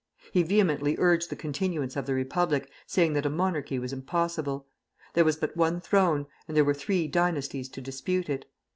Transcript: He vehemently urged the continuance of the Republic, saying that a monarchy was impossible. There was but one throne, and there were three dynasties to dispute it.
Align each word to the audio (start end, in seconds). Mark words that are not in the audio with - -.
He 0.31 0.41
vehemently 0.41 0.95
urged 0.97 1.29
the 1.29 1.35
continuance 1.35 1.95
of 1.95 2.07
the 2.07 2.15
Republic, 2.15 2.71
saying 2.87 3.13
that 3.13 3.25
a 3.27 3.29
monarchy 3.29 3.77
was 3.77 3.93
impossible. 3.93 4.65
There 5.13 5.23
was 5.23 5.35
but 5.35 5.55
one 5.55 5.79
throne, 5.79 6.25
and 6.47 6.57
there 6.57 6.65
were 6.65 6.73
three 6.73 7.07
dynasties 7.07 7.69
to 7.69 7.81
dispute 7.81 8.27
it. 8.27 8.45